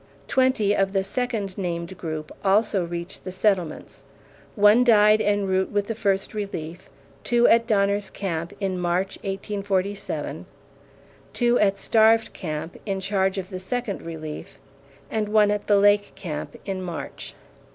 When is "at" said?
7.47-7.67, 11.59-11.77, 15.51-15.67